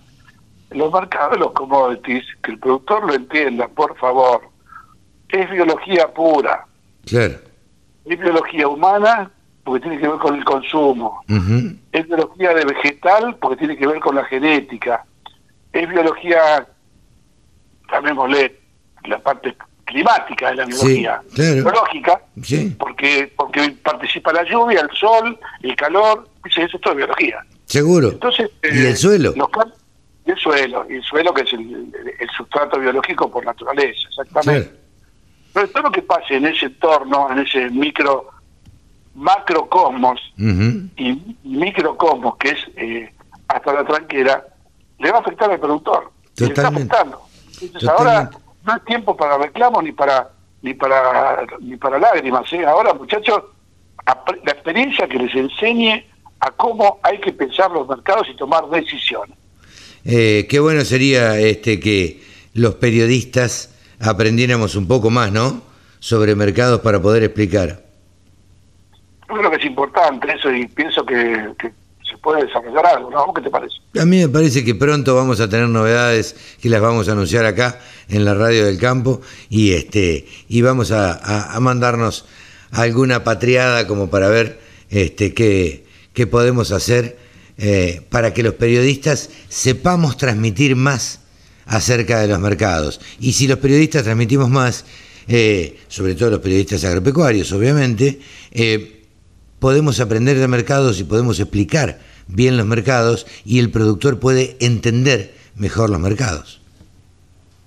Los 0.71 0.91
mercados, 0.91 1.37
los 1.37 1.51
commodities, 1.51 2.23
que 2.43 2.51
el 2.51 2.59
productor 2.59 3.05
lo 3.05 3.13
entienda, 3.13 3.67
por 3.67 3.97
favor. 3.97 4.41
Es 5.29 5.49
biología 5.49 6.07
pura. 6.07 6.65
Claro. 7.05 7.35
Es 8.05 8.19
biología 8.19 8.67
humana 8.67 9.31
porque 9.63 9.81
tiene 9.81 9.99
que 9.99 10.07
ver 10.07 10.17
con 10.17 10.35
el 10.35 10.43
consumo. 10.43 11.23
Es 11.91 12.07
biología 12.07 12.53
de 12.55 12.65
vegetal 12.65 13.35
porque 13.39 13.57
tiene 13.57 13.77
que 13.77 13.85
ver 13.85 13.99
con 13.99 14.15
la 14.15 14.25
genética. 14.25 15.05
Es 15.71 15.87
biología, 15.87 16.67
llamémosle, 17.99 18.59
la 19.05 19.19
parte 19.19 19.55
climática 19.85 20.49
de 20.49 20.55
la 20.55 20.65
biología, 20.65 21.21
biológica, 21.35 22.21
porque 22.77 23.31
porque 23.35 23.69
participa 23.83 24.31
la 24.33 24.43
lluvia, 24.43 24.81
el 24.81 24.97
sol, 24.97 25.37
el 25.63 25.75
calor, 25.75 26.29
eso 26.45 26.61
es 26.61 26.81
todo 26.81 26.95
biología. 26.95 27.43
Seguro. 27.65 28.09
Entonces, 28.09 28.49
¿Y 28.63 28.67
el 28.67 28.85
eh, 28.87 28.95
suelo? 28.95 29.33
el 30.25 30.37
suelo, 30.37 30.85
y 30.89 30.95
el 30.95 31.03
suelo 31.03 31.33
que 31.33 31.41
es 31.41 31.53
el, 31.53 31.91
sustrato 32.37 32.79
biológico 32.79 33.31
por 33.31 33.43
naturaleza, 33.43 34.07
exactamente. 34.09 34.71
Pero 35.53 35.67
todo 35.69 35.83
lo 35.83 35.91
que 35.91 36.03
pase 36.03 36.35
en 36.35 36.45
ese 36.45 36.67
entorno, 36.67 37.31
en 37.31 37.39
ese 37.39 37.69
micro, 37.71 38.29
macrocosmos 39.15 40.21
y 40.37 41.37
microcosmos, 41.43 42.37
que 42.37 42.49
es 42.49 42.59
eh, 42.75 43.13
hasta 43.47 43.73
la 43.73 43.83
tranquera, 43.83 44.45
le 44.99 45.11
va 45.11 45.17
a 45.17 45.21
afectar 45.21 45.49
al 45.49 45.59
productor. 45.59 46.11
Le 46.37 46.45
está 46.45 46.67
afectando. 46.67 47.28
Entonces 47.61 47.89
ahora 47.89 48.29
no 48.65 48.75
es 48.75 48.85
tiempo 48.85 49.15
para 49.15 49.37
reclamos 49.37 49.83
ni 49.83 49.91
para 49.91 50.29
ni 50.61 50.73
para 50.73 51.45
ni 51.59 51.77
para 51.77 51.99
lágrimas. 51.99 52.51
¿eh? 52.53 52.65
Ahora, 52.65 52.93
muchachos, 52.93 53.43
la 54.05 54.51
experiencia 54.51 55.07
que 55.07 55.17
les 55.17 55.33
enseñe 55.35 56.05
a 56.39 56.51
cómo 56.51 56.99
hay 57.03 57.19
que 57.19 57.33
pensar 57.33 57.71
los 57.71 57.87
mercados 57.87 58.27
y 58.29 58.35
tomar 58.35 58.69
decisiones. 58.69 59.37
Eh, 60.05 60.47
qué 60.49 60.59
bueno 60.59 60.81
sería 60.85 61.37
este 61.39 61.79
que 61.79 62.21
los 62.53 62.75
periodistas 62.75 63.75
aprendiéramos 63.99 64.75
un 64.75 64.87
poco 64.87 65.09
más, 65.09 65.31
¿no? 65.31 65.61
Sobre 65.99 66.35
mercados 66.35 66.79
para 66.79 67.01
poder 67.01 67.23
explicar. 67.23 67.83
Yo 69.27 69.35
creo 69.35 69.51
que 69.51 69.57
es 69.57 69.65
importante 69.65 70.33
eso 70.33 70.51
y 70.51 70.65
pienso 70.67 71.05
que, 71.05 71.53
puede 72.21 72.45
desarrollar 72.45 72.85
algo, 72.85 73.09
¿no? 73.09 73.33
¿Qué 73.33 73.41
te 73.41 73.49
parece? 73.49 73.75
A 73.99 74.05
mí 74.05 74.19
me 74.19 74.29
parece 74.29 74.63
que 74.63 74.75
pronto 74.75 75.15
vamos 75.15 75.39
a 75.39 75.49
tener 75.49 75.67
novedades 75.67 76.35
que 76.61 76.69
las 76.69 76.81
vamos 76.81 77.09
a 77.09 77.13
anunciar 77.13 77.45
acá 77.45 77.79
en 78.07 78.25
la 78.25 78.33
radio 78.33 78.65
del 78.65 78.77
campo 78.77 79.21
y 79.49 79.73
este 79.73 80.27
y 80.47 80.61
vamos 80.61 80.91
a, 80.91 81.57
mandarnos 81.59 82.25
alguna 82.71 83.23
patriada 83.23 83.87
como 83.87 84.09
para 84.09 84.29
ver 84.29 84.59
este 84.89 85.33
qué, 85.33 85.85
qué 86.13 86.27
podemos 86.27 86.71
hacer 86.71 87.17
eh, 87.57 88.01
para 88.09 88.33
que 88.33 88.43
los 88.43 88.53
periodistas 88.53 89.29
sepamos 89.49 90.17
transmitir 90.17 90.75
más 90.75 91.19
acerca 91.65 92.19
de 92.19 92.27
los 92.27 92.39
mercados. 92.39 92.99
Y 93.19 93.33
si 93.33 93.47
los 93.47 93.59
periodistas 93.59 94.03
transmitimos 94.03 94.49
más, 94.49 94.85
eh, 95.27 95.77
sobre 95.87 96.15
todo 96.15 96.31
los 96.31 96.39
periodistas 96.39 96.83
agropecuarios, 96.85 97.51
obviamente, 97.51 98.19
eh, 98.51 98.98
podemos 99.59 99.99
aprender 99.99 100.37
de 100.39 100.47
mercados 100.47 100.99
y 100.99 101.03
podemos 101.03 101.39
explicar 101.39 101.99
bien 102.27 102.57
los 102.57 102.65
mercados 102.65 103.27
y 103.45 103.59
el 103.59 103.71
productor 103.71 104.19
puede 104.19 104.55
entender 104.59 105.33
mejor 105.55 105.89
los 105.89 105.99
mercados. 105.99 106.61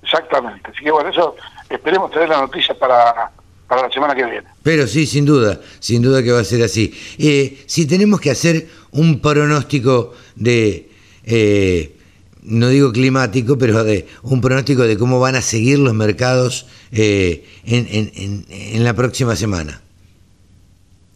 Exactamente. 0.02 0.70
Así 0.70 0.84
que 0.84 0.90
bueno, 0.90 1.10
eso 1.10 1.36
esperemos 1.68 2.10
tener 2.10 2.28
la 2.28 2.40
noticia 2.40 2.78
para, 2.78 3.30
para 3.68 3.82
la 3.82 3.90
semana 3.90 4.14
que 4.14 4.24
viene. 4.24 4.46
Pero 4.62 4.86
sí, 4.86 5.06
sin 5.06 5.24
duda, 5.24 5.60
sin 5.78 6.02
duda 6.02 6.22
que 6.22 6.32
va 6.32 6.40
a 6.40 6.44
ser 6.44 6.62
así. 6.62 6.94
Eh, 7.18 7.62
si 7.66 7.86
tenemos 7.86 8.20
que 8.20 8.30
hacer 8.30 8.68
un 8.92 9.20
pronóstico 9.20 10.14
de, 10.36 10.90
eh, 11.24 11.96
no 12.42 12.68
digo 12.68 12.92
climático, 12.92 13.58
pero 13.58 13.84
de 13.84 14.06
un 14.22 14.40
pronóstico 14.40 14.82
de 14.82 14.96
cómo 14.98 15.20
van 15.20 15.36
a 15.36 15.42
seguir 15.42 15.78
los 15.78 15.94
mercados 15.94 16.66
eh, 16.90 17.46
en, 17.64 17.86
en, 17.90 18.46
en 18.48 18.84
la 18.84 18.94
próxima 18.94 19.36
semana. 19.36 19.82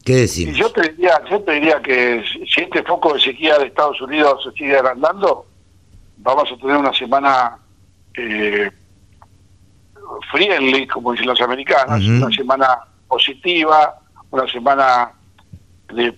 ¿Qué 0.07 0.15
decimos? 0.15 0.57
Yo 0.57 0.71
te 0.71 0.83
diría, 0.83 1.21
yo 1.29 1.41
te 1.41 1.53
diría 1.55 1.83
que 1.83 2.23
si 2.55 2.61
este 2.61 2.85
foco 2.85 3.15
de 3.15 3.21
sequía 3.21 3.59
de 3.59 3.67
Estados 3.67 4.01
Unidos 4.01 4.41
se 4.45 4.53
sigue 4.53 4.77
agrandando, 4.77 5.47
vamos 6.19 6.49
a 6.53 6.57
tener 6.57 6.77
una 6.77 6.95
semana 6.95 7.59
eh, 8.15 8.71
friendly, 10.31 10.87
como 10.87 11.11
dicen 11.11 11.27
los 11.27 11.41
americanos, 11.41 12.05
una 12.05 12.31
semana 12.31 12.79
positiva, 13.09 13.99
una 14.31 14.47
semana 14.47 15.11
de, 15.93 16.15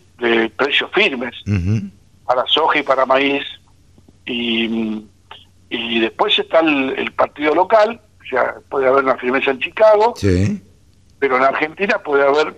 precios 0.51 0.91
firmes 0.93 1.35
para 2.27 2.45
soja 2.47 2.81
y 2.81 2.83
para 2.83 3.07
maíz. 3.07 3.45
Y, 4.27 5.03
y 5.71 6.01
después 6.01 6.39
está 6.39 6.61
el, 6.61 7.11
partido 7.13 7.55
local, 7.55 7.99
o 8.21 8.29
sea, 8.29 8.57
puede 8.69 8.87
haber 8.87 9.05
una 9.05 9.17
firmeza 9.17 9.51
en 9.51 9.61
Chicago, 9.61 10.13
pero 11.19 11.39
en 11.39 11.43
Argentina 11.43 11.99
puede 12.03 12.27
haber 12.27 12.55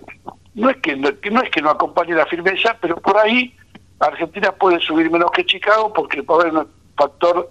no 0.53 0.69
es 0.69 0.77
que 0.77 0.95
no, 0.95 1.09
es 1.09 1.49
que 1.49 1.61
no 1.61 1.69
acompañe 1.69 2.13
la 2.13 2.25
firmeza, 2.25 2.77
pero 2.81 2.97
por 2.97 3.17
ahí 3.17 3.55
Argentina 3.99 4.51
puede 4.51 4.79
subir 4.79 5.09
menos 5.09 5.31
que 5.31 5.45
Chicago 5.45 5.93
porque 5.93 6.23
puede 6.23 6.49
haber 6.49 6.61
un 6.61 6.67
factor 6.97 7.49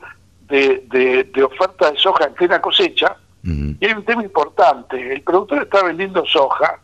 de, 0.48 0.84
de, 1.32 1.42
oferta 1.42 1.90
de 1.90 1.98
soja 1.98 2.24
en 2.24 2.34
plena 2.34 2.60
cosecha. 2.60 3.16
Y 3.42 3.86
hay 3.86 3.92
un 3.92 4.04
tema 4.04 4.22
importante, 4.22 5.14
el 5.14 5.22
productor 5.22 5.62
está 5.62 5.82
vendiendo 5.82 6.22
soja, 6.26 6.78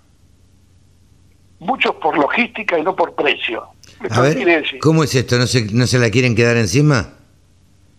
muchos 1.58 1.94
por 1.96 2.16
logística 2.16 2.78
y 2.78 2.82
no 2.82 2.96
por 2.96 3.14
precio. 3.14 3.64
A 4.11 4.23
ver, 4.23 4.64
¿cómo 4.80 5.04
es 5.04 5.14
esto? 5.14 5.37
¿No 5.37 5.46
se, 5.46 5.66
¿No 5.73 5.87
se 5.87 5.99
la 5.99 6.08
quieren 6.08 6.35
quedar 6.35 6.56
encima? 6.56 7.12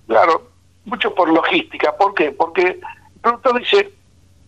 Claro, 0.07 0.49
mucho 0.85 1.13
por 1.13 1.29
logística. 1.29 1.95
¿Por 1.95 2.15
qué? 2.15 2.31
Porque 2.31 2.63
el 2.63 2.81
productor 3.21 3.59
dice, 3.59 3.93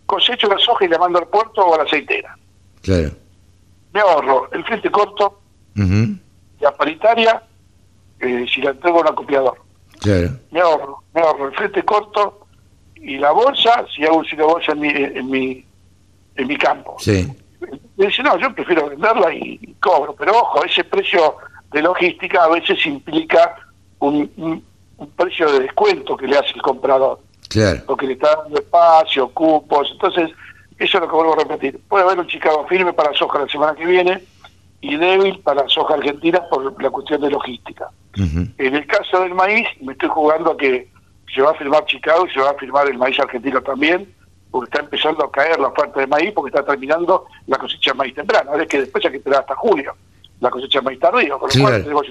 cosecho 0.07 0.47
la 0.47 0.57
soja 0.57 0.85
y 0.85 0.88
la 0.88 0.97
mando 0.97 1.19
al 1.19 1.27
puerto 1.27 1.61
o 1.61 1.75
a 1.75 1.77
la 1.77 1.83
aceitera. 1.83 2.35
Claro 2.81 3.11
me 3.93 4.00
ahorro 4.01 4.51
el 4.51 4.63
frente 4.65 4.89
corto, 4.91 5.39
la 6.60 6.72
paritaria, 6.75 7.41
eh, 8.19 8.46
si 8.53 8.62
la 8.62 8.72
entrego 8.72 9.00
a 9.00 9.01
un 9.01 9.08
acopiador. 9.08 9.58
Me 10.51 10.60
ahorro, 10.60 11.03
me 11.13 11.22
ahorro 11.22 11.48
el 11.48 11.55
frente 11.55 11.84
corto 11.84 12.48
y 12.96 13.17
la 13.17 13.31
bolsa, 13.31 13.86
si 13.93 14.03
hago 14.03 14.17
un 14.17 14.25
sitio 14.25 14.48
bolsa 14.48 14.74
en 14.74 14.79
mi, 14.79 14.89
en 14.89 15.29
mi, 15.29 15.65
en 16.36 16.48
mi 16.48 16.58
campo. 16.58 16.98
Sí. 17.00 17.27
Me 17.98 18.08
dice, 18.08 18.24
no, 18.24 18.38
yo 18.38 18.53
prefiero 18.53 18.89
venderla 18.89 19.34
y, 19.34 19.75
cobro, 19.81 20.15
pero 20.15 20.38
ojo, 20.38 20.63
ese 20.63 20.84
precio 20.84 21.38
de 21.72 21.81
logística 21.81 22.43
a 22.43 22.50
veces 22.50 22.86
implica 22.86 23.55
un, 24.00 24.31
un, 24.38 24.63
precio 25.15 25.50
de 25.51 25.62
descuento 25.62 26.17
que 26.17 26.27
le 26.27 26.38
hace 26.38 26.51
el 26.55 26.62
comprador. 26.62 27.19
Claro. 27.50 27.81
Porque 27.86 28.05
le 28.05 28.13
está 28.13 28.36
dando 28.36 28.60
espacio, 28.60 29.29
cupos, 29.29 29.89
entonces 29.91 30.31
Eso 30.79 30.98
es 30.98 31.01
lo 31.01 31.09
que 31.09 31.15
vuelvo 31.15 31.33
a 31.33 31.43
repetir. 31.43 31.79
Puede 31.88 32.05
haber 32.05 32.19
un 32.19 32.27
Chicago 32.27 32.65
firme 32.67 32.93
para 32.93 33.13
soja 33.13 33.39
la 33.39 33.48
semana 33.48 33.75
que 33.75 33.86
viene 33.86 34.24
y 34.81 34.95
débil 34.95 35.39
para 35.39 35.67
soja 35.67 35.95
argentina 35.95 36.41
por 36.50 36.81
la 36.81 36.89
cuestión 36.89 37.21
de 37.21 37.29
logística. 37.29 37.89
En 38.15 38.75
el 38.75 38.88
caso 38.88 39.21
del 39.21 39.33
maíz, 39.33 39.67
me 39.81 39.93
estoy 39.93 40.09
jugando 40.09 40.51
a 40.51 40.57
que 40.57 40.89
se 41.33 41.41
va 41.41 41.51
a 41.51 41.53
firmar 41.53 41.86
Chicago 41.86 42.25
y 42.25 42.33
se 42.33 42.39
va 42.39 42.51
a 42.51 42.53
firmar 42.55 42.88
el 42.88 42.98
maíz 42.98 43.19
argentino 43.19 43.62
también, 43.62 44.13
porque 44.51 44.69
está 44.69 44.79
empezando 44.79 45.24
a 45.24 45.31
caer 45.31 45.59
la 45.59 45.67
oferta 45.67 46.00
de 46.00 46.07
maíz, 46.07 46.31
porque 46.33 46.50
está 46.50 46.65
terminando 46.65 47.25
la 47.48 47.57
cosecha 47.57 47.91
de 47.91 47.98
maíz 47.98 48.15
temprano. 48.15 48.55
Es 48.55 48.67
que 48.67 48.79
después 48.79 49.03
hay 49.05 49.12
que 49.12 49.17
esperar 49.17 49.41
hasta 49.41 49.55
julio 49.55 49.93
la 50.39 50.50
cosecha 50.50 50.79
de 50.79 50.86
maíz 50.86 51.00
tardío, 51.00 51.38
con 51.38 51.50
lo 51.53 51.62
cual 51.62 51.83
tenemos 51.83 52.05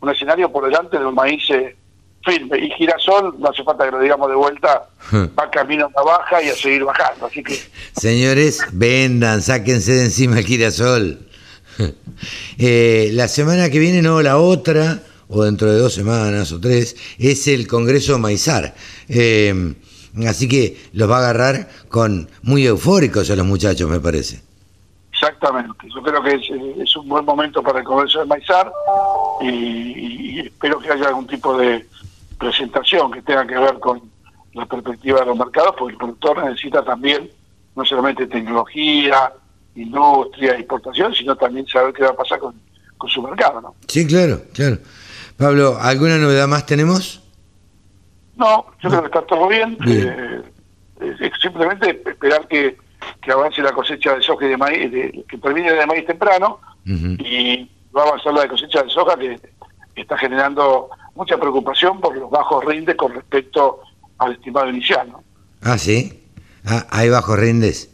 un 0.00 0.10
escenario, 0.10 0.52
por 0.52 0.64
delante 0.64 0.98
de 0.98 1.06
un 1.06 1.14
maíz 1.14 1.48
eh, 1.50 1.76
firme. 2.24 2.58
Y 2.58 2.70
girasol, 2.70 3.34
no 3.38 3.48
hace 3.48 3.62
falta 3.64 3.84
que 3.84 3.92
lo 3.92 4.00
digamos 4.00 4.28
de 4.28 4.36
vuelta, 4.36 4.88
va 5.38 5.50
camino 5.50 5.90
a 5.94 6.02
baja 6.02 6.42
y 6.42 6.48
a 6.48 6.54
seguir 6.54 6.84
bajando. 6.84 7.26
Así 7.26 7.42
que. 7.42 7.58
Señores, 7.96 8.64
vendan, 8.72 9.42
sáquense 9.42 9.92
de 9.92 10.04
encima 10.04 10.38
el 10.38 10.46
girasol. 10.46 11.26
Eh, 12.58 13.08
la 13.14 13.28
semana 13.28 13.70
que 13.70 13.78
viene, 13.78 14.02
no, 14.02 14.20
la 14.20 14.36
otra, 14.36 15.00
o 15.28 15.44
dentro 15.44 15.72
de 15.72 15.78
dos 15.78 15.94
semanas 15.94 16.52
o 16.52 16.60
tres, 16.60 16.94
es 17.18 17.48
el 17.48 17.66
Congreso 17.66 18.18
Maizar. 18.18 18.74
Eh, 19.08 19.74
así 20.28 20.46
que 20.46 20.76
los 20.92 21.10
va 21.10 21.16
a 21.16 21.20
agarrar 21.20 21.70
con 21.88 22.28
muy 22.42 22.66
eufóricos 22.66 23.30
a 23.30 23.36
los 23.36 23.46
muchachos, 23.46 23.88
me 23.88 23.98
parece. 23.98 24.42
Exactamente, 25.10 25.88
yo 25.94 26.02
creo 26.02 26.22
que 26.22 26.34
es, 26.82 26.96
un 26.96 27.08
buen 27.08 27.24
momento 27.24 27.62
para 27.62 27.78
el 27.78 27.84
Congreso 27.86 28.18
de 28.18 28.26
Maizar 28.26 28.70
y 29.40 30.40
espero 30.40 30.78
que 30.78 30.90
haya 30.90 31.08
algún 31.08 31.26
tipo 31.26 31.56
de, 31.56 31.86
presentación 32.40 33.12
que 33.12 33.22
tenga 33.22 33.46
que 33.46 33.56
ver 33.56 33.78
con 33.78 34.00
la 34.54 34.66
perspectiva 34.66 35.20
de 35.20 35.26
los 35.26 35.38
mercados, 35.38 35.74
porque 35.78 35.92
el 35.92 35.98
productor 35.98 36.42
necesita 36.44 36.82
también 36.82 37.30
no 37.76 37.84
solamente 37.84 38.26
tecnología, 38.26 39.32
industria, 39.76 40.54
exportación, 40.54 41.14
sino 41.14 41.36
también 41.36 41.66
saber 41.66 41.92
qué 41.92 42.02
va 42.02 42.10
a 42.10 42.16
pasar 42.16 42.40
con, 42.40 42.54
su 43.08 43.22
mercado. 43.22 43.60
¿no? 43.60 43.74
Sí, 43.86 44.06
claro, 44.06 44.42
claro. 44.52 44.78
Pablo, 45.36 45.78
¿alguna 45.80 46.18
novedad 46.18 46.48
más 46.48 46.66
tenemos? 46.66 47.22
No, 48.36 48.66
yo 48.82 48.88
creo 48.88 49.00
que 49.02 49.06
está 49.06 49.22
todo 49.22 49.48
bien. 49.48 49.78
Eh, 49.86 50.42
simplemente 51.40 51.90
esperar 51.90 52.46
que, 52.48 52.76
avance 53.32 53.62
la 53.62 53.72
cosecha 53.72 54.14
de 54.14 54.22
soja 54.22 54.46
y 54.46 54.48
de 54.48 54.56
maíz, 54.56 54.90
que 55.28 55.38
termine 55.38 55.72
de 55.72 55.86
maíz 55.86 56.04
temprano, 56.06 56.58
y 56.84 57.70
va 57.96 58.02
a 58.02 58.08
avanzar 58.08 58.34
la 58.34 58.42
de 58.42 58.48
cosecha 58.48 58.82
de 58.82 58.90
soja 58.90 59.16
que 59.16 59.38
está 59.94 60.18
generando 60.18 60.90
mucha 61.20 61.36
preocupación 61.36 62.00
por 62.00 62.16
los 62.16 62.30
bajos 62.30 62.64
rindes 62.64 62.96
con 62.96 63.12
respecto 63.12 63.80
al 64.16 64.32
estimado 64.32 64.70
inicial. 64.70 65.06
¿no? 65.12 65.22
Ah, 65.60 65.76
sí. 65.76 66.26
Ah, 66.64 66.86
¿Hay 66.88 67.10
bajos 67.10 67.38
rindes? 67.38 67.90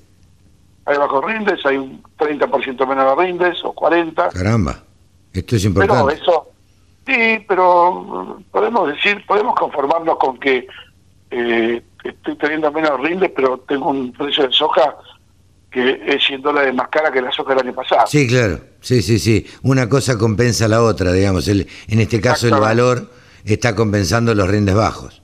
Hay 0.85 0.97
bajos 0.97 1.25
rindes, 1.25 1.67
hay 1.67 1.77
un 1.77 2.01
30% 2.19 2.87
menos 2.87 3.17
de 3.19 3.25
rindes 3.25 3.65
o 3.65 3.75
40%. 3.75 4.33
Caramba, 4.33 4.81
esto 5.33 5.57
es 5.57 5.65
importante. 5.65 6.15
Pero 6.15 6.23
eso, 6.23 6.49
sí, 7.05 7.45
pero 7.49 8.39
podemos 8.53 8.89
decir, 8.95 9.27
podemos 9.27 9.57
conformarnos 9.57 10.19
con 10.19 10.39
que 10.39 10.69
eh, 11.33 11.83
estoy 12.05 12.37
teniendo 12.37 12.71
menos 12.71 13.01
rindes, 13.01 13.33
pero 13.35 13.59
tengo 13.67 13.91
un 13.91 14.13
precio 14.13 14.47
de 14.47 14.53
soja 14.53 14.97
que 15.69 16.01
es 16.07 16.25
100 16.25 16.43
dólares 16.43 16.73
más 16.73 16.89
cara 16.91 17.11
que 17.11 17.21
la 17.21 17.33
soja 17.33 17.57
del 17.57 17.67
año 17.67 17.75
pasado. 17.75 18.07
Sí, 18.07 18.29
claro. 18.29 18.61
Sí, 18.81 19.03
sí, 19.03 19.19
sí. 19.19 19.45
Una 19.63 19.89
cosa 19.89 20.17
compensa 20.17 20.69
la 20.69 20.81
otra, 20.81 21.13
digamos. 21.13 21.49
El, 21.49 21.67
en 21.89 22.01
este 22.01 22.21
caso 22.21 22.47
el 22.47 22.55
valor 22.55 23.16
está 23.53 23.75
compensando 23.75 24.35
los 24.35 24.49
rindes 24.49 24.75
bajos. 24.75 25.23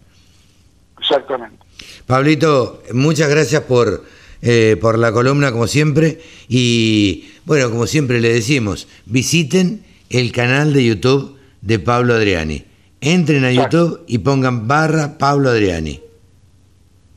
Exactamente. 0.99 1.59
Pablito, 2.07 2.83
muchas 2.93 3.29
gracias 3.29 3.63
por, 3.63 4.05
eh, 4.41 4.77
por 4.81 4.99
la 4.99 5.13
columna, 5.13 5.53
como 5.53 5.67
siempre. 5.67 6.21
Y 6.49 7.31
bueno, 7.45 7.71
como 7.71 7.87
siempre 7.87 8.21
le 8.21 8.33
decimos, 8.33 8.89
visiten 9.07 9.85
el 10.11 10.33
canal 10.33 10.73
de 10.73 10.85
YouTube 10.85 11.39
de 11.61 11.79
Pablo 11.79 12.15
Adriani. 12.15 12.65
Entren 13.01 13.45
a 13.45 13.53
YouTube 13.53 14.05
y 14.07 14.19
pongan 14.19 14.69
barra 14.69 15.19
Pablo 15.19 15.51
Adriani. 15.51 16.01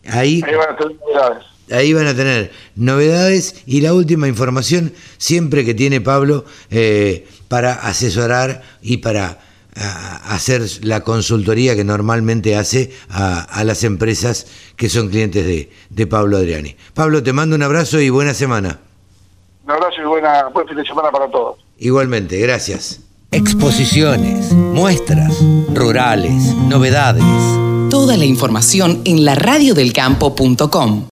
Ahí, 0.08 0.42
Ahí 0.46 0.54
van 0.56 0.70
a 0.70 0.78
tener 0.78 0.98
novedades 1.00 1.56
ahí 1.72 1.94
van 1.94 2.08
a 2.08 2.16
tener 2.16 2.52
novedades 2.76 3.64
y 3.66 3.82
la 3.82 3.94
última 3.94 4.28
información 4.28 4.94
siempre 5.18 5.66
que 5.66 5.74
tiene 5.74 6.02
Pablo 6.02 6.46
eh, 6.70 7.28
para 7.48 7.74
asesorar 7.74 8.62
y 8.82 8.98
para 8.98 9.40
hacer 9.76 10.64
la 10.84 11.02
consultoría 11.02 11.76
que 11.76 11.84
normalmente 11.84 12.56
hace 12.56 12.92
a, 13.10 13.64
las 13.64 13.84
empresas 13.84 14.48
que 14.76 14.90
son 14.90 15.10
clientes 15.10 15.46
de, 15.46 15.70
de, 15.90 16.08
Pablo 16.08 16.38
Adriani. 16.38 16.76
Pablo, 16.94 17.22
te 17.22 17.34
mando 17.34 17.56
un 17.56 17.64
abrazo 17.64 18.00
y 18.00 18.10
buena 18.10 18.34
semana. 18.34 18.80
Un 19.66 19.72
abrazo 19.72 20.02
y 20.02 20.06
buena, 20.06 20.46
buen 20.54 20.68
fin 20.68 20.78
de 20.78 20.86
semana 20.86 21.12
para 21.12 21.30
todos. 21.30 21.58
Igualmente, 21.78 22.40
gracias. 22.40 23.02
Exposiciones, 23.32 24.52
muestras, 24.54 25.36
rurales, 25.74 26.56
novedades. 26.70 27.24
Toda 27.90 28.16
la 28.16 28.26
información 28.26 29.02
en 29.04 29.26
laradiodelcampo.com. 29.26 31.04